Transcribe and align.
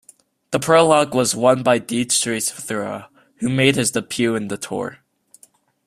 The 0.49 0.59
prologue 0.59 1.13
was 1.13 1.35
won 1.35 1.61
by 1.61 1.77
Dietrich 1.77 2.45
Thurau, 2.45 3.07
who 3.35 3.49
made 3.49 3.75
his 3.75 3.91
debut 3.91 4.33
in 4.33 4.47
the 4.47 4.57
Tour. 4.57 4.97